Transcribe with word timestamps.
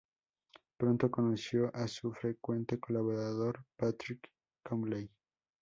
Pronto 0.79 1.11
conoció 1.11 1.69
a 1.75 1.87
su 1.87 2.11
frecuente 2.11 2.79
colaborador 2.79 3.63
Patrick 3.77 4.31
Cowley. 4.63 5.07